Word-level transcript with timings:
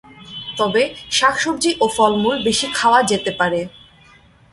তবে 0.57 0.81
শাকসবজি 1.11 1.71
ও 1.79 1.85
ফলমূল 1.97 2.37
বেশি 2.43 2.67
খাওয়া 2.73 2.99
যেতে 3.03 3.31
পারে। 3.39 3.61